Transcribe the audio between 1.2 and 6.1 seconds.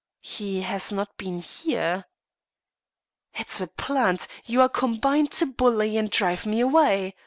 here." "It's a plant. You are combined to bully me and